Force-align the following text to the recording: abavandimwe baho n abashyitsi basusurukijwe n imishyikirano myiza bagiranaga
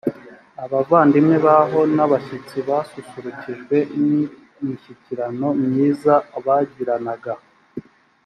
abavandimwe 0.63 1.35
baho 1.45 1.79
n 1.95 1.97
abashyitsi 2.05 2.57
basusurukijwe 2.69 3.77
n 4.07 4.07
imishyikirano 4.61 5.47
myiza 5.63 6.13
bagiranaga 6.45 7.33